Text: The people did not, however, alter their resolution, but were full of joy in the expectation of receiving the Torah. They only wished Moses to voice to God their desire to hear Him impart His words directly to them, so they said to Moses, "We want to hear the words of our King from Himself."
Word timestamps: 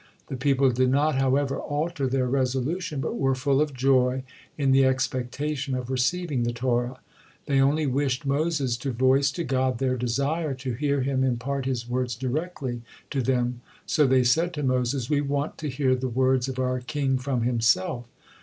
The 0.29 0.35
people 0.35 0.71
did 0.71 0.89
not, 0.89 1.17
however, 1.17 1.59
alter 1.59 2.07
their 2.07 2.25
resolution, 2.25 3.01
but 3.01 3.17
were 3.19 3.35
full 3.35 3.61
of 3.61 3.75
joy 3.75 4.23
in 4.57 4.71
the 4.71 4.83
expectation 4.83 5.75
of 5.75 5.91
receiving 5.91 6.41
the 6.41 6.51
Torah. 6.53 6.99
They 7.45 7.61
only 7.61 7.85
wished 7.85 8.25
Moses 8.25 8.77
to 8.77 8.91
voice 8.93 9.29
to 9.33 9.43
God 9.43 9.77
their 9.77 9.95
desire 9.97 10.55
to 10.55 10.73
hear 10.73 11.01
Him 11.01 11.23
impart 11.23 11.65
His 11.65 11.87
words 11.87 12.15
directly 12.15 12.81
to 13.11 13.21
them, 13.21 13.61
so 13.85 14.07
they 14.07 14.23
said 14.23 14.55
to 14.55 14.63
Moses, 14.63 15.07
"We 15.07 15.21
want 15.21 15.59
to 15.59 15.69
hear 15.69 15.93
the 15.93 16.09
words 16.09 16.49
of 16.49 16.57
our 16.57 16.79
King 16.79 17.19
from 17.19 17.43
Himself." 17.43 18.07